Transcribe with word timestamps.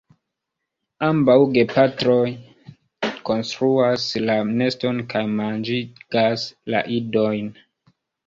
Ambaŭ 1.07 1.35
gepatroj 1.57 2.21
konstruas 3.29 4.07
la 4.29 4.39
neston 4.53 5.05
kaj 5.13 5.23
manĝigas 5.41 6.47
la 6.75 6.81
idojn. 6.99 7.55